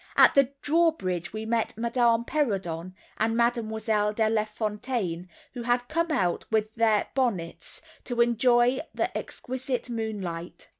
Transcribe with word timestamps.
At 0.17 0.33
the 0.33 0.49
drawbridge 0.63 1.31
we 1.31 1.45
met 1.45 1.77
Madame 1.77 2.25
Perrodon 2.25 2.95
and 3.17 3.37
Mademoiselle 3.37 4.13
De 4.13 4.27
Lafontaine, 4.31 5.29
who 5.53 5.61
had 5.61 5.87
come 5.89 6.09
out, 6.09 6.43
without 6.49 6.75
their 6.75 7.07
bonnets, 7.13 7.83
to 8.05 8.19
enjoy 8.19 8.79
the 8.95 9.15
exquisite 9.15 9.91
moonlight. 9.91 10.69